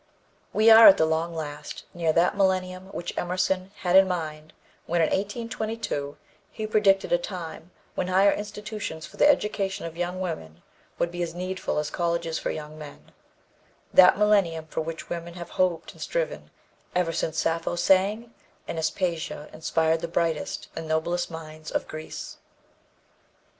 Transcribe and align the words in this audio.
We 0.51 0.71
are 0.71 0.87
at 0.87 0.97
the 0.97 1.05
long 1.05 1.35
last 1.35 1.83
near 1.93 2.11
that 2.11 2.35
millennium 2.35 2.85
which 2.87 3.15
Emerson 3.15 3.71
had 3.81 3.95
in 3.95 4.07
mind 4.07 4.51
when, 4.87 4.99
in 4.99 5.09
1822, 5.09 6.17
he 6.51 6.65
predicted 6.65 7.11
"a 7.11 7.19
time 7.19 7.69
when 7.93 8.07
higher 8.07 8.31
institutions 8.31 9.05
for 9.05 9.17
the 9.17 9.29
education 9.29 9.85
of 9.85 9.95
young 9.95 10.19
women 10.19 10.63
would 10.97 11.11
be 11.11 11.21
as 11.21 11.35
needful 11.35 11.77
as 11.77 11.91
colleges 11.91 12.39
for 12.39 12.49
young 12.49 12.79
men" 12.79 13.11
that 13.93 14.17
millennium 14.17 14.65
for 14.65 14.81
which 14.81 15.07
women 15.11 15.35
have 15.35 15.51
hoped 15.51 15.93
and 15.93 16.01
striven 16.01 16.49
ever 16.95 17.13
since 17.13 17.37
Sappho 17.37 17.75
sang 17.75 18.33
and 18.67 18.79
Aspasia 18.79 19.49
inspired 19.53 19.99
the 20.01 20.07
brightest, 20.07 20.67
the 20.73 20.81
noblest 20.81 21.29
minds 21.29 21.69
of 21.69 21.87
Greece. 21.87 22.37